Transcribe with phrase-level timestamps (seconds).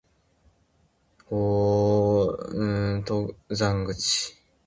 [1.29, 4.33] 大楠登山口